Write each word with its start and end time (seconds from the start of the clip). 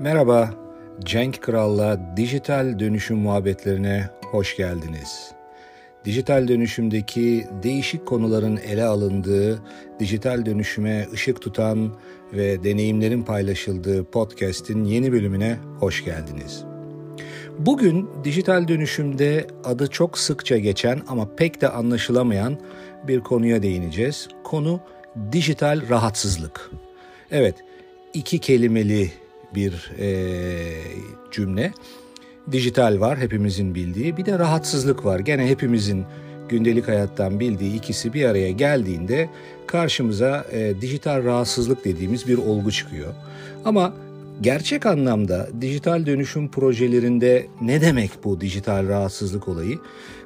Merhaba, 0.00 0.50
Cenk 1.04 1.42
Kral'la 1.42 2.16
dijital 2.16 2.78
dönüşüm 2.78 3.16
muhabbetlerine 3.16 4.08
hoş 4.22 4.56
geldiniz. 4.56 5.32
Dijital 6.04 6.48
dönüşümdeki 6.48 7.46
değişik 7.62 8.06
konuların 8.06 8.56
ele 8.56 8.84
alındığı, 8.84 9.62
dijital 9.98 10.46
dönüşüme 10.46 11.06
ışık 11.12 11.42
tutan 11.42 11.94
ve 12.32 12.64
deneyimlerin 12.64 13.22
paylaşıldığı 13.22 14.04
podcast'in 14.04 14.84
yeni 14.84 15.12
bölümüne 15.12 15.56
hoş 15.80 16.04
geldiniz. 16.04 16.64
Bugün 17.58 18.10
dijital 18.24 18.68
dönüşümde 18.68 19.46
adı 19.64 19.86
çok 19.86 20.18
sıkça 20.18 20.58
geçen 20.58 21.02
ama 21.08 21.34
pek 21.36 21.60
de 21.60 21.68
anlaşılamayan 21.68 22.58
bir 23.08 23.20
konuya 23.20 23.62
değineceğiz. 23.62 24.28
Konu 24.44 24.80
dijital 25.32 25.88
rahatsızlık. 25.88 26.70
Evet, 27.30 27.54
iki 28.14 28.38
kelimeli 28.38 29.10
bir 29.54 29.92
e, 29.98 30.08
cümle. 31.30 31.72
Dijital 32.52 33.00
var 33.00 33.18
hepimizin 33.18 33.74
bildiği 33.74 34.16
bir 34.16 34.26
de 34.26 34.38
rahatsızlık 34.38 35.04
var. 35.04 35.18
Gene 35.18 35.46
hepimizin 35.46 36.04
gündelik 36.48 36.88
hayattan 36.88 37.40
bildiği 37.40 37.76
ikisi 37.76 38.12
bir 38.12 38.24
araya 38.24 38.50
geldiğinde 38.50 39.28
karşımıza 39.66 40.46
e, 40.52 40.80
dijital 40.80 41.24
rahatsızlık 41.24 41.84
dediğimiz 41.84 42.28
bir 42.28 42.38
olgu 42.38 42.72
çıkıyor. 42.72 43.14
Ama 43.64 43.94
gerçek 44.40 44.86
anlamda 44.86 45.48
dijital 45.60 46.06
dönüşüm 46.06 46.50
projelerinde 46.50 47.46
ne 47.60 47.80
demek 47.80 48.10
bu 48.24 48.40
dijital 48.40 48.88
rahatsızlık 48.88 49.48
olayı? 49.48 49.78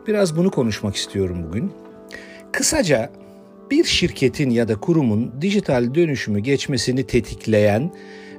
Biraz 0.07 0.37
bunu 0.37 0.51
konuşmak 0.51 0.97
istiyorum 0.97 1.39
bugün. 1.49 1.73
Kısaca 2.53 3.11
bir 3.71 3.85
şirketin 3.85 4.51
ya 4.51 4.69
da 4.69 4.77
kurumun 4.77 5.33
dijital 5.41 5.95
dönüşümü 5.95 6.41
geçmesini 6.41 7.07
tetikleyen 7.07 7.93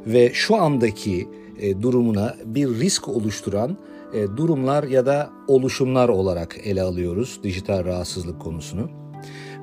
ve 0.07 0.31
şu 0.33 0.55
andaki 0.55 1.27
e, 1.59 1.81
durumuna 1.81 2.35
bir 2.45 2.67
risk 2.67 3.07
oluşturan 3.07 3.77
e, 4.13 4.37
durumlar 4.37 4.83
ya 4.83 5.05
da 5.05 5.29
oluşumlar 5.47 6.09
olarak 6.09 6.57
ele 6.63 6.81
alıyoruz 6.81 7.39
dijital 7.43 7.85
rahatsızlık 7.85 8.41
konusunu. 8.41 8.89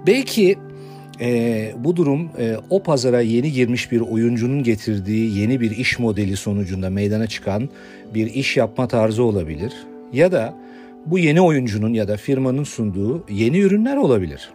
Belki 0.06 0.58
e, 1.20 1.72
bu 1.78 1.96
durum 1.96 2.30
e, 2.38 2.56
o 2.70 2.82
pazara 2.82 3.20
yeni 3.20 3.52
girmiş 3.52 3.92
bir 3.92 4.00
oyuncunun 4.00 4.62
getirdiği 4.62 5.38
yeni 5.38 5.60
bir 5.60 5.70
iş 5.70 5.98
modeli 5.98 6.36
sonucunda 6.36 6.90
meydana 6.90 7.26
çıkan 7.26 7.68
bir 8.14 8.26
iş 8.26 8.56
yapma 8.56 8.88
tarzı 8.88 9.22
olabilir. 9.22 9.72
Ya 10.12 10.32
da 10.32 10.54
bu 11.06 11.18
yeni 11.18 11.40
oyuncunun 11.40 11.94
ya 11.94 12.08
da 12.08 12.16
firmanın 12.16 12.64
sunduğu 12.64 13.24
yeni 13.28 13.58
ürünler 13.58 13.96
olabilir. 13.96 14.50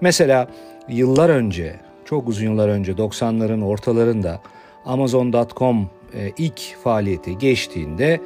Mesela 0.00 0.48
yıllar 0.88 1.28
önce, 1.28 1.76
çok 2.04 2.28
uzun 2.28 2.44
yıllar 2.44 2.68
önce 2.68 2.92
90'ların 2.92 3.64
ortalarında 3.64 4.40
Amazon.com 4.84 5.90
e, 6.14 6.32
ilk 6.38 6.60
faaliyeti 6.84 7.38
geçtiğinde 7.38 8.20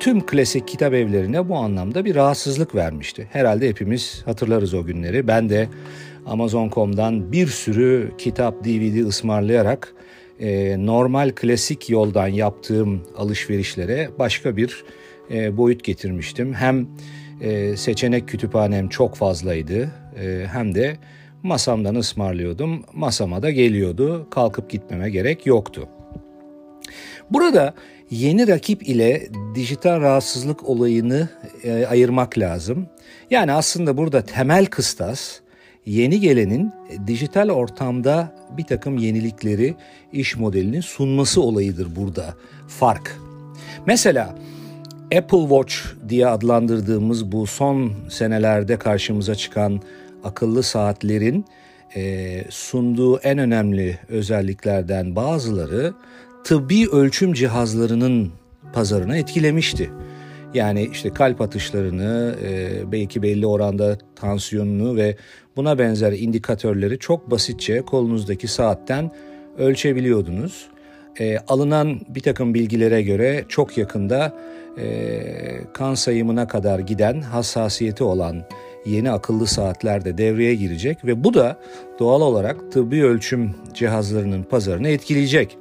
tüm 0.00 0.26
klasik 0.26 0.68
kitap 0.68 0.94
evlerine 0.94 1.48
bu 1.48 1.56
anlamda 1.56 2.04
bir 2.04 2.14
rahatsızlık 2.14 2.74
vermişti. 2.74 3.28
Herhalde 3.32 3.68
hepimiz 3.68 4.22
hatırlarız 4.24 4.74
o 4.74 4.84
günleri. 4.84 5.26
Ben 5.26 5.48
de 5.48 5.68
Amazon.com'dan 6.26 7.32
bir 7.32 7.46
sürü 7.46 8.12
kitap, 8.18 8.64
DVD 8.64 9.06
ısmarlayarak 9.06 9.94
e, 10.40 10.76
normal 10.86 11.30
klasik 11.30 11.90
yoldan 11.90 12.28
yaptığım 12.28 13.02
alışverişlere 13.16 14.10
başka 14.18 14.56
bir 14.56 14.84
e, 15.30 15.56
boyut 15.56 15.84
getirmiştim. 15.84 16.54
Hem 16.54 16.88
seçenek 17.76 18.28
kütüphanem 18.28 18.88
çok 18.88 19.14
fazlaydı 19.14 19.90
hem 20.52 20.74
de 20.74 20.96
masamdan 21.42 21.94
ısmarlıyordum. 21.94 22.82
Masama 22.92 23.42
da 23.42 23.50
geliyordu. 23.50 24.26
Kalkıp 24.30 24.70
gitmeme 24.70 25.10
gerek 25.10 25.46
yoktu. 25.46 25.88
Burada 27.30 27.74
yeni 28.10 28.48
rakip 28.48 28.88
ile 28.88 29.28
dijital 29.54 30.00
rahatsızlık 30.00 30.68
olayını 30.68 31.28
e, 31.64 31.86
ayırmak 31.86 32.38
lazım. 32.38 32.86
Yani 33.30 33.52
aslında 33.52 33.96
burada 33.96 34.22
temel 34.22 34.66
kıstas 34.66 35.40
yeni 35.86 36.20
gelenin 36.20 36.72
dijital 37.06 37.48
ortamda 37.48 38.34
bir 38.56 38.64
takım 38.64 38.98
yenilikleri 38.98 39.74
iş 40.12 40.36
modelinin 40.36 40.80
sunması 40.80 41.42
olayıdır 41.42 41.96
burada 41.96 42.34
fark. 42.68 43.16
Mesela 43.86 44.34
Apple 45.16 45.40
Watch 45.40 45.74
diye 46.08 46.26
adlandırdığımız 46.26 47.32
bu 47.32 47.46
son 47.46 47.92
senelerde 48.10 48.76
karşımıza 48.78 49.34
çıkan 49.34 49.80
akıllı 50.24 50.62
saatlerin 50.62 51.44
e, 51.96 52.44
sunduğu 52.50 53.18
en 53.18 53.38
önemli 53.38 53.98
özelliklerden 54.08 55.16
bazıları 55.16 55.94
tıbbi 56.46 56.88
ölçüm 56.88 57.32
cihazlarının 57.32 58.32
pazarına 58.72 59.16
etkilemişti. 59.16 59.90
Yani 60.54 60.88
işte 60.92 61.10
kalp 61.10 61.40
atışlarını, 61.40 62.34
e, 62.42 62.92
belki 62.92 63.22
belli 63.22 63.46
oranda 63.46 63.98
tansiyonunu 64.16 64.96
ve 64.96 65.16
buna 65.56 65.78
benzer 65.78 66.12
indikatörleri 66.12 66.98
çok 66.98 67.30
basitçe 67.30 67.80
kolunuzdaki 67.80 68.48
saatten 68.48 69.10
ölçebiliyordunuz. 69.58 70.66
E, 71.20 71.38
alınan 71.38 72.00
bir 72.08 72.20
takım 72.20 72.54
bilgilere 72.54 73.02
göre 73.02 73.44
çok 73.48 73.78
yakında 73.78 74.34
e, 74.78 75.18
kan 75.74 75.94
sayımına 75.94 76.48
kadar 76.48 76.78
giden 76.78 77.20
hassasiyeti 77.20 78.04
olan 78.04 78.44
yeni 78.84 79.10
akıllı 79.10 79.46
saatler 79.46 80.04
de 80.04 80.18
devreye 80.18 80.54
girecek 80.54 81.04
ve 81.04 81.24
bu 81.24 81.34
da 81.34 81.56
doğal 81.98 82.20
olarak 82.20 82.72
tıbbi 82.72 83.04
ölçüm 83.04 83.54
cihazlarının 83.74 84.42
pazarını 84.42 84.88
etkileyecek. 84.88 85.58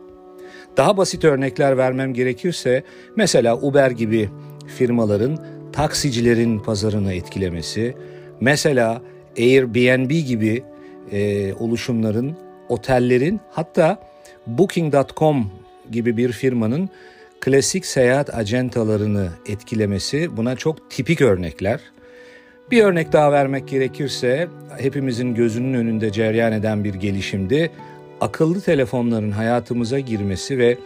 Daha 0.78 0.98
basit 0.98 1.24
örnekler 1.24 1.78
vermem 1.78 2.14
gerekirse 2.14 2.84
mesela 3.16 3.58
Uber 3.58 3.92
gibi 3.92 4.30
firmaların 4.68 5.46
taksicilerin 5.74 6.60
pazarını 6.60 7.14
etkilemesi, 7.14 7.96
mesela 8.42 9.02
Airbnb 9.38 10.12
gibi 10.12 10.64
e, 11.12 11.54
oluşumların, 11.54 12.36
otellerin 12.70 13.40
hatta 13.52 14.00
Booking.com 14.48 15.52
gibi 15.92 16.18
bir 16.18 16.32
firmanın 16.32 16.90
klasik 17.42 17.86
seyahat 17.86 18.36
acentalarını 18.36 19.30
etkilemesi 19.50 20.38
buna 20.38 20.56
çok 20.56 20.92
tipik 20.92 21.22
örnekler. 21.22 21.80
Bir 22.72 22.84
örnek 22.84 23.14
daha 23.14 23.32
vermek 23.32 23.68
gerekirse 23.68 24.48
hepimizin 24.78 25.36
gözünün 25.36 25.74
önünde 25.74 26.12
cereyan 26.12 26.54
eden 26.54 26.84
bir 26.84 26.94
gelişimdi 26.94 27.72
akıllı 28.22 28.62
telefonların 28.62 29.32
hayatımıza 29.32 30.00
girmesi 30.00 30.58
ve 30.58 30.78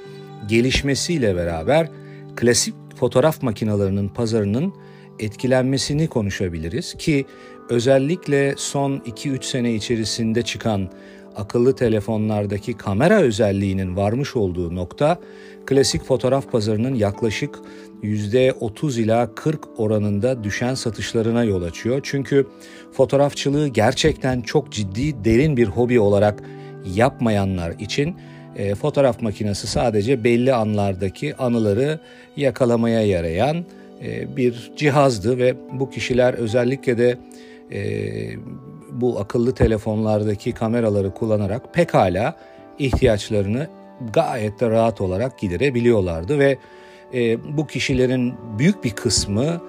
gelişmesiyle 0.47 1.35
beraber 1.35 1.89
klasik 2.35 2.75
fotoğraf 2.95 3.43
makinelerinin 3.43 4.09
pazarının 4.09 4.73
etkilenmesini 5.19 6.07
konuşabiliriz 6.07 6.93
ki 6.93 7.25
özellikle 7.69 8.53
son 8.57 8.97
2-3 8.97 9.43
sene 9.43 9.73
içerisinde 9.73 10.41
çıkan 10.41 10.89
akıllı 11.35 11.75
telefonlardaki 11.75 12.73
kamera 12.73 13.21
özelliğinin 13.21 13.95
varmış 13.95 14.35
olduğu 14.35 14.75
nokta 14.75 15.19
klasik 15.65 16.03
fotoğraf 16.03 16.51
pazarının 16.51 16.95
yaklaşık 16.95 17.59
%30 18.03 19.01
ila 19.01 19.35
40 19.35 19.79
oranında 19.79 20.43
düşen 20.43 20.73
satışlarına 20.73 21.43
yol 21.43 21.63
açıyor. 21.63 21.99
Çünkü 22.03 22.47
fotoğrafçılığı 22.91 23.67
gerçekten 23.67 24.41
çok 24.41 24.71
ciddi 24.71 25.23
derin 25.23 25.57
bir 25.57 25.67
hobi 25.67 25.99
olarak 25.99 26.43
yapmayanlar 26.85 27.71
için 27.79 28.15
e, 28.55 28.75
fotoğraf 28.75 29.21
makinesi 29.21 29.67
sadece 29.67 30.23
belli 30.23 30.53
anlardaki 30.53 31.35
anıları 31.35 31.99
yakalamaya 32.37 33.01
yarayan 33.01 33.65
e, 34.03 34.37
bir 34.37 34.71
cihazdı 34.77 35.37
ve 35.37 35.55
bu 35.73 35.89
kişiler 35.89 36.33
özellikle 36.33 36.97
de 36.97 37.17
e, 37.71 37.81
bu 38.91 39.19
akıllı 39.19 39.53
telefonlardaki 39.55 40.51
kameraları 40.51 41.13
kullanarak 41.13 41.73
pekala 41.73 42.35
ihtiyaçlarını 42.79 43.67
gayet 44.13 44.59
de 44.59 44.69
rahat 44.69 45.01
olarak 45.01 45.39
giderebiliyorlardı 45.39 46.39
ve 46.39 46.57
e, 47.13 47.37
bu 47.57 47.67
kişilerin 47.67 48.33
büyük 48.57 48.83
bir 48.83 48.91
kısmı 48.91 49.61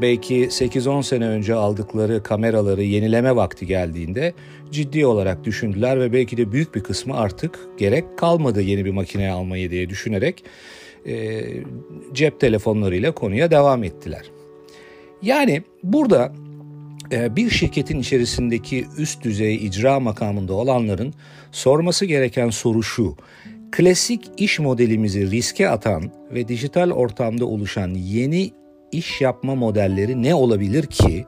belki 0.00 0.46
8-10 0.46 1.02
sene 1.02 1.26
önce 1.26 1.54
aldıkları 1.54 2.22
kameraları 2.22 2.82
yenileme 2.82 3.36
vakti 3.36 3.66
geldiğinde 3.66 4.34
ciddi 4.70 5.06
olarak 5.06 5.44
düşündüler 5.44 6.00
ve 6.00 6.12
belki 6.12 6.36
de 6.36 6.52
büyük 6.52 6.74
bir 6.74 6.82
kısmı 6.82 7.16
artık 7.16 7.58
gerek 7.78 8.18
kalmadı 8.18 8.62
yeni 8.62 8.84
bir 8.84 8.90
makine 8.90 9.30
almayı 9.30 9.70
diye 9.70 9.90
düşünerek 9.90 10.44
e, 11.06 11.42
cep 12.12 12.40
telefonlarıyla 12.40 13.12
konuya 13.12 13.50
devam 13.50 13.84
ettiler. 13.84 14.30
Yani 15.22 15.62
burada 15.82 16.32
e, 17.12 17.36
bir 17.36 17.50
şirketin 17.50 17.98
içerisindeki 17.98 18.86
üst 18.98 19.24
düzey 19.24 19.54
icra 19.54 20.00
makamında 20.00 20.52
olanların 20.52 21.14
sorması 21.52 22.06
gereken 22.06 22.50
soru 22.50 22.82
şu. 22.82 23.16
Klasik 23.72 24.24
iş 24.36 24.58
modelimizi 24.58 25.30
riske 25.30 25.68
atan 25.68 26.10
ve 26.30 26.48
dijital 26.48 26.90
ortamda 26.90 27.46
oluşan 27.46 27.88
yeni 27.94 28.50
iş 28.92 29.20
yapma 29.20 29.54
modelleri 29.54 30.22
ne 30.22 30.34
olabilir 30.34 30.86
ki 30.86 31.26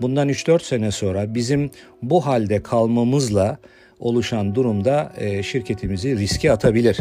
bundan 0.00 0.28
3-4 0.28 0.62
sene 0.62 0.90
sonra 0.90 1.34
bizim 1.34 1.70
bu 2.02 2.26
halde 2.26 2.62
kalmamızla 2.62 3.58
oluşan 3.98 4.54
durumda 4.54 5.12
e, 5.16 5.42
şirketimizi 5.42 6.18
riske 6.18 6.52
atabilir. 6.52 6.98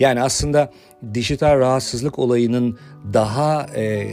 Yani 0.00 0.22
aslında 0.22 0.72
dijital 1.14 1.58
rahatsızlık 1.58 2.18
olayının 2.18 2.78
daha 3.12 3.66
e, 3.76 4.06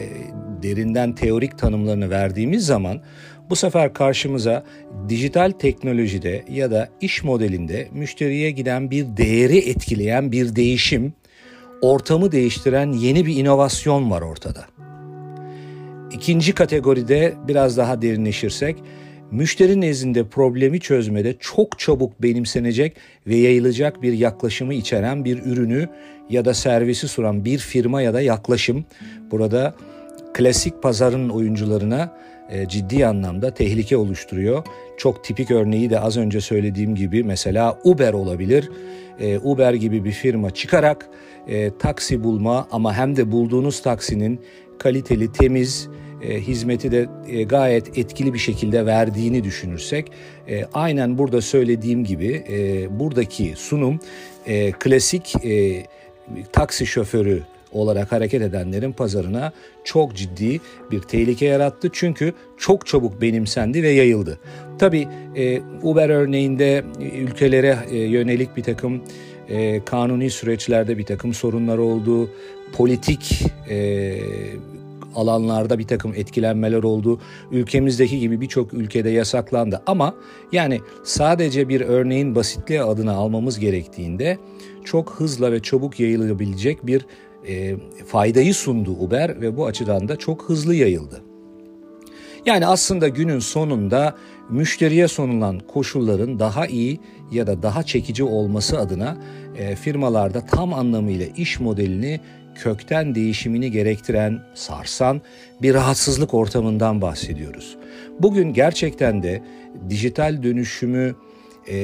derinden 0.63 1.15
teorik 1.15 1.57
tanımlarını 1.57 2.09
verdiğimiz 2.09 2.65
zaman 2.65 3.01
bu 3.49 3.55
sefer 3.55 3.93
karşımıza 3.93 4.63
dijital 5.09 5.51
teknolojide 5.51 6.45
ya 6.49 6.71
da 6.71 6.89
iş 7.01 7.23
modelinde 7.23 7.87
müşteriye 7.91 8.51
giden 8.51 8.91
bir 8.91 9.17
değeri 9.17 9.57
etkileyen 9.57 10.31
bir 10.31 10.55
değişim, 10.55 11.13
ortamı 11.81 12.31
değiştiren 12.31 12.91
yeni 12.91 13.25
bir 13.25 13.35
inovasyon 13.35 14.11
var 14.11 14.21
ortada. 14.21 14.65
İkinci 16.13 16.53
kategoride 16.53 17.33
biraz 17.47 17.77
daha 17.77 18.01
derinleşirsek, 18.01 18.75
müşteri 19.31 19.81
nezdinde 19.81 20.27
problemi 20.27 20.79
çözmede 20.79 21.35
çok 21.39 21.79
çabuk 21.79 22.21
benimsenecek 22.21 22.97
ve 23.27 23.35
yayılacak 23.35 24.01
bir 24.01 24.13
yaklaşımı 24.13 24.73
içeren 24.73 25.25
bir 25.25 25.43
ürünü 25.45 25.89
ya 26.29 26.45
da 26.45 26.53
servisi 26.53 27.07
sunan 27.07 27.45
bir 27.45 27.57
firma 27.57 28.01
ya 28.01 28.13
da 28.13 28.21
yaklaşım 28.21 28.85
burada 29.31 29.75
klasik 30.33 30.83
pazarın 30.83 31.29
oyuncularına 31.29 32.17
e, 32.49 32.67
ciddi 32.67 33.05
anlamda 33.07 33.53
tehlike 33.53 33.97
oluşturuyor. 33.97 34.63
Çok 34.97 35.23
tipik 35.23 35.51
örneği 35.51 35.89
de 35.89 35.99
az 35.99 36.17
önce 36.17 36.41
söylediğim 36.41 36.95
gibi 36.95 37.23
mesela 37.23 37.77
Uber 37.83 38.13
olabilir. 38.13 38.69
E, 39.19 39.39
Uber 39.39 39.73
gibi 39.73 40.03
bir 40.03 40.11
firma 40.11 40.51
çıkarak 40.51 41.09
e, 41.47 41.77
taksi 41.77 42.23
bulma 42.23 42.67
ama 42.71 42.93
hem 42.93 43.15
de 43.15 43.31
bulduğunuz 43.31 43.81
taksinin 43.81 44.39
kaliteli, 44.81 45.31
temiz, 45.31 45.87
hizmeti 46.21 46.91
de 46.91 47.07
gayet 47.43 47.97
etkili 47.97 48.33
bir 48.33 48.39
şekilde 48.39 48.85
verdiğini 48.85 49.43
düşünürsek 49.43 50.11
aynen 50.73 51.17
burada 51.17 51.41
söylediğim 51.41 52.03
gibi 52.03 52.43
buradaki 52.89 53.53
sunum 53.55 53.99
klasik 54.79 55.35
taksi 56.51 56.85
şoförü 56.85 57.43
olarak 57.71 58.11
hareket 58.11 58.41
edenlerin 58.41 58.91
pazarına 58.91 59.51
çok 59.83 60.15
ciddi 60.15 60.59
bir 60.91 60.99
tehlike 60.99 61.45
yarattı. 61.45 61.89
Çünkü 61.93 62.33
çok 62.57 62.87
çabuk 62.87 63.21
benimsendi 63.21 63.83
ve 63.83 63.89
yayıldı. 63.89 64.39
Tabi 64.79 65.07
e, 65.35 65.61
Uber 65.81 66.09
örneğinde 66.09 66.83
ülkelere 67.17 67.77
e, 67.91 67.97
yönelik 67.97 68.57
bir 68.57 68.63
takım 68.63 69.01
e, 69.49 69.85
kanuni 69.85 70.29
süreçlerde 70.29 70.97
bir 70.97 71.05
takım 71.05 71.33
sorunlar 71.33 71.77
oldu. 71.77 72.29
Politik 72.73 73.43
e, 73.69 73.77
alanlarda 75.15 75.79
bir 75.79 75.87
takım 75.87 76.13
etkilenmeler 76.15 76.83
oldu. 76.83 77.19
Ülkemizdeki 77.51 78.19
gibi 78.19 78.41
birçok 78.41 78.73
ülkede 78.73 79.09
yasaklandı. 79.09 79.81
Ama 79.85 80.15
yani 80.51 80.81
sadece 81.03 81.69
bir 81.69 81.81
örneğin 81.81 82.35
basitliği 82.35 82.81
adına 82.81 83.13
almamız 83.13 83.59
gerektiğinde 83.59 84.37
çok 84.85 85.11
hızla 85.11 85.51
ve 85.51 85.59
çabuk 85.59 85.99
yayılabilecek 85.99 86.85
bir 86.85 87.05
e, 87.47 87.75
faydayı 88.05 88.53
sundu 88.53 88.91
Uber 88.91 89.41
ve 89.41 89.57
bu 89.57 89.65
açıdan 89.65 90.07
da 90.07 90.15
çok 90.15 90.49
hızlı 90.49 90.75
yayıldı. 90.75 91.21
Yani 92.45 92.67
aslında 92.67 93.07
günün 93.07 93.39
sonunda 93.39 94.15
müşteriye 94.49 95.07
sunulan 95.07 95.59
koşulların 95.59 96.39
daha 96.39 96.67
iyi 96.67 96.99
ya 97.31 97.47
da 97.47 97.63
daha 97.63 97.83
çekici 97.83 98.23
olması 98.23 98.79
adına 98.79 99.17
e, 99.57 99.75
firmalarda 99.75 100.45
tam 100.45 100.73
anlamıyla 100.73 101.25
iş 101.25 101.59
modelini 101.59 102.19
kökten 102.55 103.15
değişimini 103.15 103.71
gerektiren, 103.71 104.39
sarsan 104.53 105.21
bir 105.61 105.73
rahatsızlık 105.73 106.33
ortamından 106.33 107.01
bahsediyoruz. 107.01 107.77
Bugün 108.19 108.53
gerçekten 108.53 109.23
de 109.23 109.41
dijital 109.89 110.43
dönüşümü 110.43 111.15
e, 111.67 111.77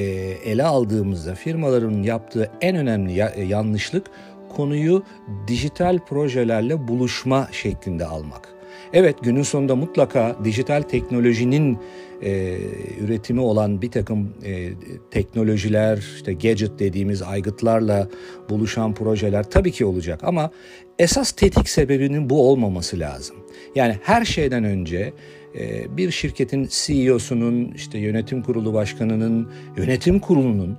ele 0.46 0.64
aldığımızda 0.64 1.36
firmaların 1.36 2.04
yaptığı 2.04 2.52
en 2.62 2.76
önemli 2.76 3.26
e, 3.36 3.44
yanlışlık 3.44 4.08
konuyu 4.56 5.04
dijital 5.48 6.00
projelerle 6.00 6.88
buluşma 6.88 7.48
şeklinde 7.52 8.06
almak. 8.06 8.57
Evet 8.94 9.16
günün 9.24 9.44
sonunda 9.44 9.76
mutlaka 9.76 10.36
dijital 10.44 10.82
teknolojinin 10.82 11.80
e, 12.22 12.58
üretimi 13.02 13.42
olan 13.42 13.82
bir 13.82 13.92
takım 13.92 14.34
e, 14.46 14.70
teknolojiler, 15.12 15.98
işte 16.16 16.34
gadget 16.34 16.80
dediğimiz 16.80 17.22
aygıtlarla 17.22 18.08
buluşan 18.50 18.94
projeler 18.94 19.44
tabii 19.44 19.72
ki 19.72 19.86
olacak 19.86 20.20
ama 20.24 20.52
esas 21.00 21.32
tetik 21.32 21.70
sebebinin 21.70 22.30
bu 22.30 22.50
olmaması 22.50 23.00
lazım. 23.00 23.36
Yani 23.76 23.98
her 24.04 24.26
şeyden 24.26 24.64
önce 24.64 25.14
e, 25.60 25.98
bir 25.98 26.12
şirketin 26.12 26.70
CEO'sunun, 26.72 27.72
işte 27.76 27.98
yönetim 27.98 28.44
kurulu 28.44 28.74
başkanının, 28.74 29.52
yönetim 29.78 30.20
kurulunun 30.20 30.78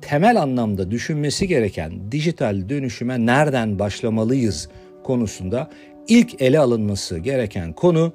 temel 0.00 0.42
anlamda 0.42 0.90
düşünmesi 0.90 1.48
gereken 1.48 2.12
dijital 2.12 2.68
dönüşüme 2.68 3.26
nereden 3.26 3.78
başlamalıyız 3.78 4.68
konusunda 5.04 5.70
ilk 6.10 6.42
ele 6.42 6.58
alınması 6.58 7.18
gereken 7.18 7.72
konu 7.72 8.12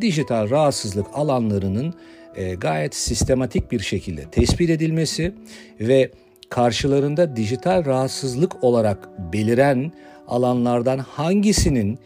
dijital 0.00 0.50
rahatsızlık 0.50 1.06
alanlarının 1.14 1.94
e, 2.36 2.54
gayet 2.54 2.94
sistematik 2.94 3.72
bir 3.72 3.80
şekilde 3.80 4.24
tespit 4.30 4.70
edilmesi 4.70 5.34
ve 5.80 6.10
karşılarında 6.48 7.36
dijital 7.36 7.84
rahatsızlık 7.84 8.64
olarak 8.64 9.08
beliren 9.32 9.92
alanlardan 10.28 10.98
hangisinin 10.98 11.98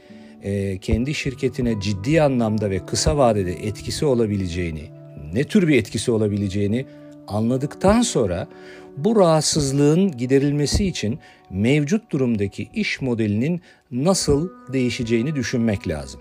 e, 0.42 0.78
kendi 0.78 1.14
şirketine 1.14 1.80
ciddi 1.80 2.22
anlamda 2.22 2.70
ve 2.70 2.86
kısa 2.86 3.16
vadede 3.16 3.52
etkisi 3.52 4.06
olabileceğini, 4.06 4.84
ne 5.32 5.44
tür 5.44 5.68
bir 5.68 5.76
etkisi 5.76 6.10
olabileceğini 6.10 6.86
anladıktan 7.28 8.02
sonra 8.02 8.48
bu 8.96 9.16
rahatsızlığın 9.16 10.16
giderilmesi 10.16 10.86
için 10.86 11.18
mevcut 11.50 12.10
durumdaki 12.10 12.68
iş 12.74 13.00
modelinin 13.00 13.60
nasıl 13.90 14.48
değişeceğini 14.72 15.34
düşünmek 15.34 15.88
lazım. 15.88 16.20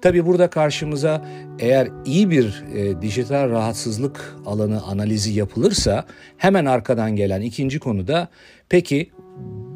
Tabi 0.00 0.26
burada 0.26 0.50
karşımıza 0.50 1.24
eğer 1.58 1.88
iyi 2.04 2.30
bir 2.30 2.64
e, 2.74 3.02
dijital 3.02 3.50
rahatsızlık 3.50 4.36
alanı 4.46 4.82
analizi 4.82 5.32
yapılırsa 5.32 6.04
hemen 6.36 6.64
arkadan 6.64 7.16
gelen 7.16 7.40
ikinci 7.40 7.78
konu 7.78 8.08
da 8.08 8.28
peki 8.68 9.10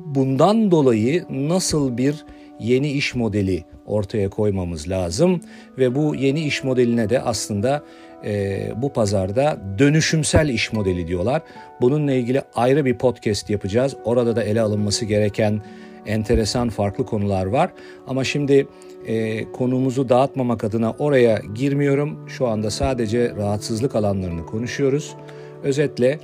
bundan 0.06 0.70
dolayı 0.70 1.24
nasıl 1.30 1.98
bir 1.98 2.24
yeni 2.60 2.92
iş 2.92 3.14
modeli 3.14 3.64
ortaya 3.86 4.30
koymamız 4.30 4.88
lazım 4.88 5.40
ve 5.78 5.94
bu 5.94 6.14
yeni 6.14 6.40
iş 6.40 6.64
modeline 6.64 7.10
de 7.10 7.20
aslında 7.20 7.84
e, 8.24 8.62
bu 8.76 8.92
pazarda 8.92 9.58
dönüşümsel 9.78 10.48
iş 10.48 10.72
modeli 10.72 11.08
diyorlar. 11.08 11.42
Bununla 11.80 12.12
ilgili 12.12 12.42
ayrı 12.54 12.84
bir 12.84 12.98
podcast 12.98 13.50
yapacağız. 13.50 13.96
Orada 14.04 14.36
da 14.36 14.42
ele 14.42 14.60
alınması 14.60 15.04
gereken 15.04 15.62
enteresan 16.06 16.68
farklı 16.68 17.06
konular 17.06 17.46
var. 17.46 17.70
Ama 18.06 18.24
şimdi 18.24 18.66
e, 19.06 19.44
konumuzu 19.52 20.08
dağıtmamak 20.08 20.64
adına 20.64 20.90
oraya 20.98 21.42
girmiyorum. 21.54 22.28
Şu 22.28 22.48
anda 22.48 22.70
sadece 22.70 23.32
rahatsızlık 23.36 23.94
alanlarını 23.94 24.46
konuşuyoruz. 24.46 25.14
Özetle 25.62 26.18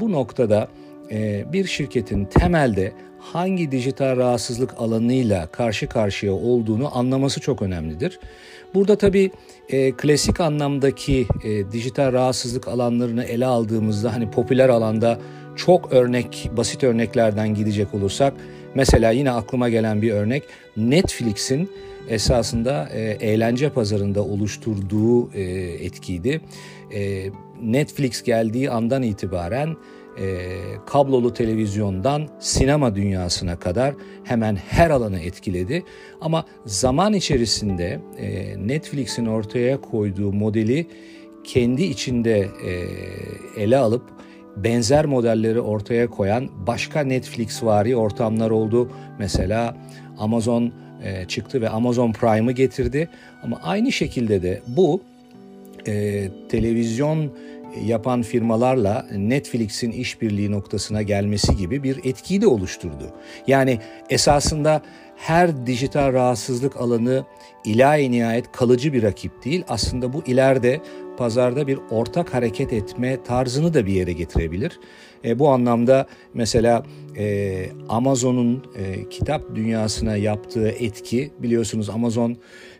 bu 0.00 0.12
noktada 0.12 0.68
e, 1.10 1.44
bir 1.52 1.64
şirketin 1.64 2.24
temelde 2.24 2.92
hangi 3.18 3.70
dijital 3.70 4.16
rahatsızlık 4.16 4.74
alanıyla 4.78 5.46
karşı 5.46 5.86
karşıya 5.86 6.32
olduğunu 6.32 6.98
anlaması 6.98 7.40
çok 7.40 7.62
önemlidir. 7.62 8.18
Burada 8.74 8.96
tabii 8.96 9.30
e, 9.68 9.92
klasik 9.92 10.40
anlamdaki 10.40 11.26
e, 11.44 11.72
dijital 11.72 12.12
rahatsızlık 12.12 12.68
alanlarını 12.68 13.24
ele 13.24 13.46
aldığımızda 13.46 14.12
hani 14.14 14.30
popüler 14.30 14.68
alanda 14.68 15.18
çok 15.56 15.92
örnek, 15.92 16.50
basit 16.56 16.84
örneklerden 16.84 17.54
gidecek 17.54 17.94
olursak 17.94 18.34
mesela 18.74 19.10
yine 19.10 19.30
aklıma 19.30 19.68
gelen 19.68 20.02
bir 20.02 20.12
örnek 20.12 20.42
Netflix'in 20.76 21.68
esasında 22.08 22.88
e, 22.92 23.00
eğlence 23.00 23.70
pazarında 23.70 24.24
oluşturduğu 24.24 25.32
e, 25.32 25.42
etkiydi. 25.84 26.40
E, 26.94 27.30
Netflix 27.62 28.22
geldiği 28.22 28.70
andan 28.70 29.02
itibaren 29.02 29.76
kablolu 30.86 31.32
televizyondan 31.32 32.28
sinema 32.40 32.94
dünyasına 32.94 33.58
kadar 33.58 33.94
hemen 34.24 34.56
her 34.56 34.90
alanı 34.90 35.20
etkiledi. 35.20 35.82
Ama 36.20 36.44
zaman 36.66 37.14
içerisinde 37.14 38.00
Netflix'in 38.58 39.26
ortaya 39.26 39.80
koyduğu 39.80 40.32
modeli 40.32 40.86
kendi 41.44 41.82
içinde 41.82 42.48
ele 43.56 43.76
alıp 43.76 44.02
benzer 44.56 45.04
modelleri 45.04 45.60
ortaya 45.60 46.06
koyan 46.06 46.48
başka 46.66 47.00
Netflix 47.00 47.64
vari 47.64 47.96
ortamlar 47.96 48.50
oldu. 48.50 48.90
Mesela 49.18 49.76
Amazon 50.18 50.72
e, 51.04 51.24
çıktı 51.24 51.60
ve 51.60 51.68
Amazon 51.68 52.12
Prime'ı 52.12 52.52
getirdi. 52.52 53.08
Ama 53.42 53.60
aynı 53.62 53.92
şekilde 53.92 54.42
de 54.42 54.62
bu 54.66 55.02
e, 55.86 56.28
televizyon 56.48 57.32
yapan 57.84 58.22
firmalarla 58.22 59.06
Netflix'in 59.16 59.92
işbirliği 59.92 60.50
noktasına 60.50 61.02
gelmesi 61.02 61.56
gibi 61.56 61.82
bir 61.82 61.96
etkiyi 62.04 62.40
de 62.40 62.46
oluşturdu. 62.46 63.12
Yani 63.46 63.78
esasında 64.10 64.82
her 65.16 65.66
dijital 65.66 66.12
rahatsızlık 66.12 66.76
alanı 66.76 67.24
ilahi 67.64 68.10
nihayet 68.10 68.52
kalıcı 68.52 68.92
bir 68.92 69.02
rakip 69.02 69.44
değil. 69.44 69.64
Aslında 69.68 70.12
bu 70.12 70.22
ileride 70.26 70.80
pazarda 71.16 71.66
bir 71.66 71.78
ortak 71.90 72.34
hareket 72.34 72.72
etme 72.72 73.22
tarzını 73.22 73.74
da 73.74 73.86
bir 73.86 73.92
yere 73.92 74.12
getirebilir. 74.12 74.80
E, 75.24 75.38
bu 75.38 75.48
anlamda 75.48 76.06
mesela 76.34 76.82
e, 77.16 77.66
Amazon'un 77.88 78.64
e, 78.76 79.08
kitap 79.08 79.54
dünyasına 79.54 80.16
yaptığı 80.16 80.68
etki 80.68 81.30
biliyorsunuz 81.38 81.90
Amazon 81.90 82.36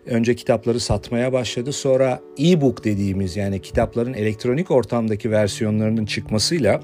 önce 0.06 0.34
kitapları 0.36 0.80
satmaya 0.80 1.32
başladı. 1.32 1.72
Sonra 1.72 2.20
e-book 2.38 2.84
dediğimiz 2.84 3.36
yani 3.36 3.62
kitapların 3.62 4.14
elektronik 4.14 4.70
ortamdaki 4.70 5.30
versiyonlarının 5.30 6.06
çıkmasıyla 6.06 6.80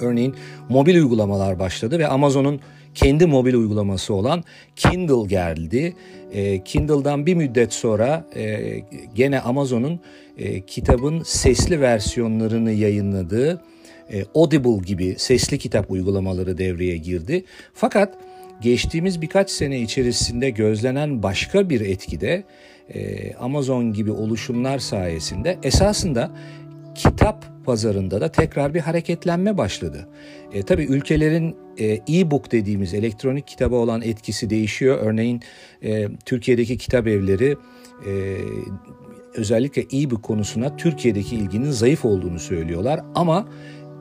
örneğin 0.00 0.34
mobil 0.68 0.94
uygulamalar 0.94 1.58
başladı 1.58 1.98
ve 1.98 2.08
Amazon'un 2.08 2.60
kendi 2.94 3.26
mobil 3.26 3.54
uygulaması 3.54 4.14
olan 4.14 4.44
Kindle 4.76 5.28
geldi. 5.28 5.94
E, 6.32 6.64
Kindle'dan 6.64 7.26
bir 7.26 7.34
müddet 7.34 7.72
sonra 7.72 8.26
e, 8.36 8.80
gene 9.14 9.40
Amazon'un 9.40 10.00
e, 10.38 10.60
kitabın 10.60 11.22
sesli 11.22 11.80
versiyonlarını 11.80 12.72
yayınladığı 12.72 13.62
e, 14.12 14.24
Audible 14.34 14.84
gibi 14.86 15.14
sesli 15.18 15.58
kitap 15.58 15.90
uygulamaları 15.90 16.58
devreye 16.58 16.96
girdi. 16.96 17.44
Fakat 17.74 18.14
geçtiğimiz 18.60 19.22
birkaç 19.22 19.50
sene 19.50 19.80
içerisinde 19.80 20.50
gözlenen 20.50 21.22
başka 21.22 21.70
bir 21.70 21.80
etki 21.80 22.20
de 22.20 22.44
e, 22.94 23.32
Amazon 23.34 23.92
gibi 23.92 24.10
oluşumlar 24.10 24.78
sayesinde 24.78 25.58
esasında 25.62 26.30
kitap 26.94 27.64
pazarında 27.64 28.20
da 28.20 28.32
tekrar 28.32 28.74
bir 28.74 28.80
hareketlenme 28.80 29.58
başladı. 29.58 30.08
E, 30.52 30.62
tabii 30.62 30.84
ülkelerin 30.84 31.56
e, 31.78 32.18
e-book 32.18 32.52
dediğimiz 32.52 32.94
elektronik 32.94 33.46
kitaba 33.46 33.76
olan 33.76 34.02
etkisi 34.02 34.50
değişiyor. 34.50 34.98
Örneğin 35.02 35.40
e, 35.82 36.08
Türkiye'deki 36.24 36.78
kitap 36.78 37.06
evleri 37.06 37.56
e, 38.06 38.36
özellikle 39.34 39.82
e-book 39.82 40.22
konusuna 40.22 40.76
Türkiye'deki 40.76 41.36
ilginin 41.36 41.70
zayıf 41.70 42.04
olduğunu 42.04 42.38
söylüyorlar. 42.38 43.00
Ama 43.14 43.48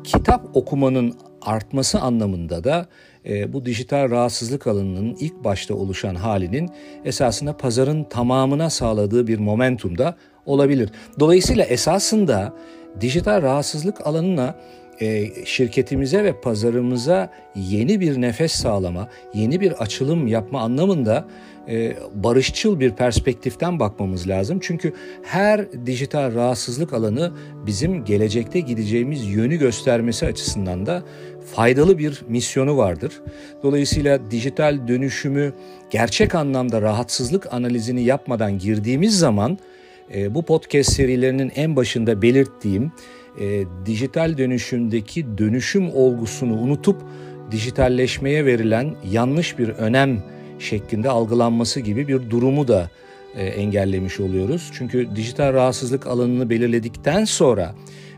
kitap 0.03 0.57
okumanın 0.57 1.13
artması 1.41 1.99
anlamında 1.99 2.63
da 2.63 2.87
e, 3.25 3.53
bu 3.53 3.65
dijital 3.65 4.09
rahatsızlık 4.09 4.67
alanının 4.67 5.15
ilk 5.19 5.43
başta 5.43 5.73
oluşan 5.73 6.15
halinin 6.15 6.69
esasında 7.05 7.57
pazarın 7.57 8.03
tamamına 8.03 8.69
sağladığı 8.69 9.27
bir 9.27 9.39
momentumda 9.39 10.15
olabilir. 10.45 10.89
Dolayısıyla 11.19 11.63
esasında 11.63 12.53
dijital 13.01 13.41
rahatsızlık 13.41 14.07
alanına 14.07 14.55
e, 15.01 15.29
şirketimize 15.45 16.23
ve 16.23 16.41
pazarımıza 16.41 17.29
yeni 17.55 17.99
bir 17.99 18.21
nefes 18.21 18.51
sağlama, 18.51 19.09
yeni 19.33 19.61
bir 19.61 19.71
açılım 19.71 20.27
yapma 20.27 20.61
anlamında 20.61 21.25
e, 21.67 21.95
barışçıl 22.13 22.79
bir 22.79 22.91
perspektiften 22.91 23.79
bakmamız 23.79 24.27
lazım. 24.27 24.59
Çünkü 24.61 24.93
her 25.23 25.85
dijital 25.85 26.33
rahatsızlık 26.33 26.93
alanı 26.93 27.31
bizim 27.65 28.05
gelecekte 28.05 28.59
gideceğimiz 28.59 29.25
yönü 29.25 29.55
göstermesi 29.55 30.25
açısından 30.25 30.85
da 30.85 31.03
faydalı 31.55 31.97
bir 31.97 32.21
misyonu 32.27 32.77
vardır. 32.77 33.21
Dolayısıyla 33.63 34.31
dijital 34.31 34.87
dönüşümü 34.87 35.53
gerçek 35.89 36.35
anlamda 36.35 36.81
rahatsızlık 36.81 37.53
analizini 37.53 38.03
yapmadan 38.03 38.57
girdiğimiz 38.57 39.19
zaman 39.19 39.57
e, 40.15 40.35
bu 40.35 40.41
podcast 40.41 40.91
serilerinin 40.91 41.51
en 41.55 41.75
başında 41.75 42.21
belirttiğim 42.21 42.91
e, 43.39 43.63
dijital 43.85 44.37
dönüşümdeki 44.37 45.37
dönüşüm 45.37 45.89
olgusunu 45.93 46.53
unutup 46.53 47.01
dijitalleşmeye 47.51 48.45
verilen 48.45 48.95
yanlış 49.11 49.59
bir 49.59 49.69
önem 49.69 50.23
şeklinde 50.59 51.09
algılanması 51.09 51.79
gibi 51.79 52.07
bir 52.07 52.29
durumu 52.29 52.67
da 52.67 52.89
e, 53.35 53.45
engellemiş 53.45 54.19
oluyoruz. 54.19 54.71
Çünkü 54.73 55.07
dijital 55.15 55.53
rahatsızlık 55.53 56.07
alanını 56.07 56.49
belirledikten 56.49 57.25
sonra 57.25 57.75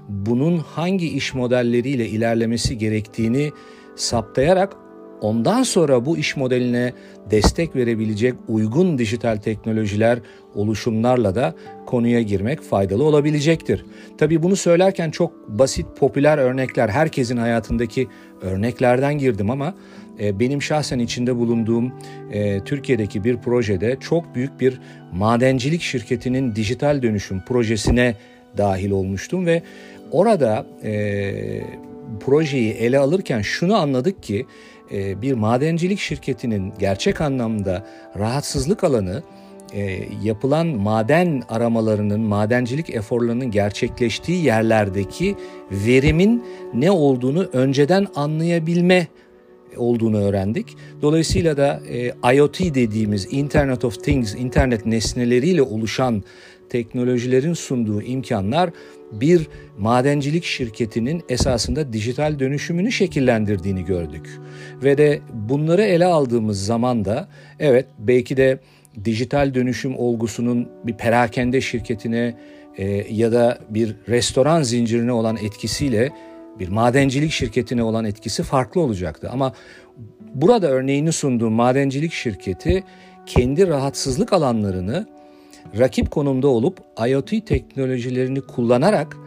bunun 0.10 0.58
hangi 0.58 1.08
iş 1.10 1.34
modelleriyle 1.34 2.08
ilerlemesi 2.08 2.78
gerektiğini 2.78 3.52
saptayarak 3.96 4.81
ondan 5.22 5.64
sonra 5.64 6.06
bu 6.06 6.18
iş 6.18 6.36
modeline 6.36 6.94
destek 7.32 7.76
verebilecek 7.76 8.34
uygun 8.48 8.98
dijital 8.98 9.38
teknolojiler, 9.38 10.20
oluşumlarla 10.56 11.36
da 11.36 11.56
konuya 11.86 12.22
girmek 12.22 12.62
faydalı 12.62 13.04
olabilecektir. 13.04 13.86
Tabii 14.18 14.44
bunu 14.44 14.56
söylerken 14.56 15.12
çok 15.12 15.50
basit, 15.50 15.86
popüler 16.00 16.38
örnekler, 16.38 16.90
herkesin 16.90 17.38
hayatındaki 17.38 18.08
örneklerden 18.42 19.18
girdim 19.18 19.50
ama 19.50 19.74
e, 20.20 20.40
benim 20.40 20.62
şahsen 20.62 21.00
içinde 21.00 21.36
bulunduğum 21.36 21.94
e, 22.32 22.60
Türkiye'deki 22.60 23.24
bir 23.24 23.38
projede 23.38 23.98
çok 24.00 24.36
büyük 24.36 24.60
bir 24.60 24.80
madencilik 25.14 25.82
şirketinin 25.82 26.56
dijital 26.56 27.02
dönüşüm 27.02 27.42
projesine 27.46 28.16
dahil 28.58 28.92
olmuştum 28.92 29.46
ve 29.46 29.62
orada 30.12 30.66
e, 30.84 31.34
projeyi 32.20 32.72
ele 32.72 33.00
alırken 33.00 33.42
şunu 33.42 33.76
anladık 33.76 34.24
ki 34.24 34.46
bir 34.92 35.34
madencilik 35.34 36.00
şirketinin 36.00 36.74
gerçek 36.80 37.22
anlamda 37.22 37.86
rahatsızlık 38.18 38.84
alanı 38.84 39.24
e, 39.74 40.04
yapılan 40.24 40.68
maden 40.68 41.44
aramalarının, 41.50 42.22
madencilik 42.22 42.90
eforlarının 42.90 43.52
gerçekleştiği 43.52 44.46
yerlerdeki 44.46 45.36
verimin 45.72 46.44
ne 46.74 46.92
olduğunu 46.92 47.44
önceden 47.54 48.08
anlayabilme 48.16 49.08
olduğunu 49.78 50.18
öğrendik. 50.18 50.78
Dolayısıyla 51.02 51.58
da 51.58 51.82
e, 51.90 52.36
IoT 52.36 52.60
dediğimiz 52.60 53.28
Internet 53.34 53.86
of 53.86 54.04
Things, 54.04 54.36
internet 54.36 54.86
nesneleriyle 54.86 55.62
oluşan 55.62 56.24
teknolojilerin 56.70 57.54
sunduğu 57.54 58.02
imkanlar 58.02 58.70
bir 59.12 59.48
madencilik 59.78 60.44
şirketinin 60.44 61.24
esasında 61.30 61.94
dijital 61.94 62.40
dönüşümünü 62.40 62.92
şekillendirdiğini 62.92 63.86
gördük. 63.86 64.30
Ve 64.84 64.98
de 64.98 65.20
bunları 65.34 65.84
ele 65.84 66.06
aldığımız 66.06 66.66
zaman 66.66 67.06
da 67.06 67.28
evet 67.60 67.86
belki 68.00 68.38
de 68.38 68.60
dijital 69.06 69.54
dönüşüm 69.54 69.98
olgusunun 69.98 70.70
bir 70.84 70.94
perakende 70.94 71.62
şirketine 71.62 72.36
e, 72.78 72.86
ya 73.14 73.32
da 73.32 73.60
bir 73.70 73.96
restoran 74.08 74.64
zincirine 74.64 75.12
olan 75.12 75.38
etkisiyle 75.38 76.10
bir 76.60 76.68
madencilik 76.70 77.32
şirketine 77.32 77.84
olan 77.84 78.06
etkisi 78.06 78.44
farklı 78.44 78.82
olacaktı. 78.82 79.30
Ama 79.32 79.54
burada 80.36 80.68
örneğini 80.68 81.12
sunduğum 81.12 81.54
madencilik 81.54 82.14
şirketi 82.14 82.84
kendi 83.26 83.68
rahatsızlık 83.68 84.34
alanlarını 84.34 85.08
rakip 85.80 86.12
konumda 86.12 86.48
olup 86.48 86.80
IoT 87.08 87.46
teknolojilerini 87.46 88.42
kullanarak 88.42 89.18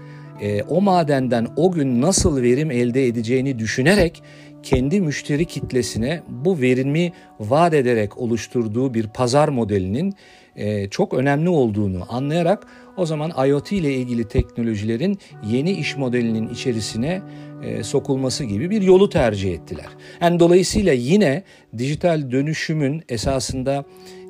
e, 0.40 0.62
o 0.62 0.80
madenden 0.80 1.46
o 1.56 1.72
gün 1.72 2.00
nasıl 2.00 2.42
verim 2.42 2.70
elde 2.70 3.06
edeceğini 3.06 3.58
düşünerek 3.58 4.22
kendi 4.62 5.00
müşteri 5.00 5.44
kitlesine 5.44 6.22
bu 6.28 6.60
verimi 6.60 7.12
vaat 7.40 7.74
ederek 7.74 8.18
oluşturduğu 8.18 8.94
bir 8.94 9.06
pazar 9.06 9.48
modelinin 9.48 10.14
e, 10.56 10.88
çok 10.88 11.14
önemli 11.14 11.48
olduğunu 11.48 12.06
anlayarak 12.08 12.66
o 12.96 13.06
zaman 13.06 13.48
IoT 13.48 13.72
ile 13.72 13.94
ilgili 13.94 14.28
teknolojilerin 14.28 15.18
yeni 15.46 15.72
iş 15.72 15.96
modelinin 15.96 16.48
içerisine 16.48 17.22
e, 17.64 17.82
sokulması 17.82 18.44
gibi 18.44 18.70
bir 18.70 18.82
yolu 18.82 19.08
tercih 19.08 19.54
ettiler. 19.54 19.86
Yani 20.20 20.40
dolayısıyla 20.40 20.92
yine 20.92 21.42
dijital 21.78 22.30
dönüşümün 22.30 23.02
esasında 23.08 23.84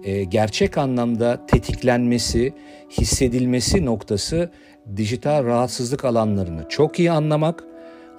e, 0.04 0.24
gerçek 0.24 0.78
anlamda 0.78 1.46
tetiklenmesi, 1.46 2.52
hissedilmesi 2.90 3.84
noktası 3.84 4.50
dijital 4.96 5.44
rahatsızlık 5.44 6.04
alanlarını 6.04 6.68
çok 6.68 6.98
iyi 6.98 7.10
anlamak, 7.10 7.64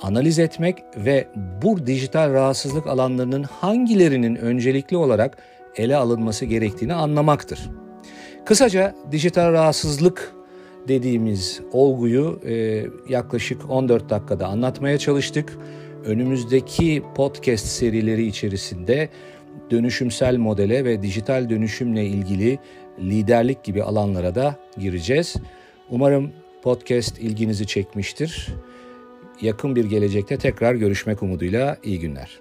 analiz 0.02 0.40
etmek 0.40 0.78
ve 0.98 1.28
bu 1.62 1.88
dijital 1.88 2.34
rahatsızlık 2.34 2.88
alanlarının 2.88 3.44
hangilerinin 3.44 4.36
öncelikli 4.36 4.98
olarak 4.98 5.38
ele 5.76 5.96
alınması 5.96 6.46
gerektiğini 6.46 6.94
anlamaktır. 6.94 7.70
Kısaca 8.46 8.96
dijital 9.12 9.52
rahatsızlık 9.52 10.36
dediğimiz 10.88 11.62
olguyu 11.72 12.42
e, 12.46 12.86
yaklaşık 13.10 13.70
14 13.70 14.10
dakikada 14.10 14.48
anlatmaya 14.48 14.98
çalıştık. 14.98 15.58
Önümüzdeki 16.06 17.04
podcast 17.16 17.66
serileri 17.66 18.26
içerisinde 18.28 19.10
dönüşümsel 19.72 20.38
modele 20.38 20.86
ve 20.86 21.02
dijital 21.02 21.50
dönüşümle 21.50 22.06
ilgili 22.06 22.60
liderlik 23.00 23.64
gibi 23.64 23.84
alanlara 23.84 24.36
da 24.36 24.56
gireceğiz. 24.78 25.36
Umarım 25.90 26.32
podcast 26.62 27.20
ilginizi 27.20 27.68
çekmiştir. 27.68 28.48
Yakın 29.42 29.76
bir 29.76 29.86
gelecekte 29.86 30.38
tekrar 30.38 30.76
görüşmek 30.76 31.24
umuduyla 31.24 31.78
iyi 31.84 32.00
günler. 32.00 32.40